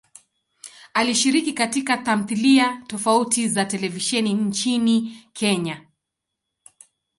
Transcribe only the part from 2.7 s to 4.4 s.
tofauti za televisheni